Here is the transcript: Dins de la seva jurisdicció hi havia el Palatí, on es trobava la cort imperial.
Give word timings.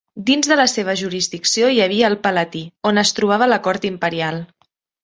Dins 0.27 0.47
de 0.51 0.55
la 0.61 0.63
seva 0.71 0.95
jurisdicció 1.01 1.69
hi 1.75 1.79
havia 1.85 2.09
el 2.11 2.17
Palatí, 2.27 2.65
on 2.93 3.05
es 3.07 3.17
trobava 3.21 3.53
la 3.55 3.65
cort 3.71 3.89
imperial. 3.93 4.43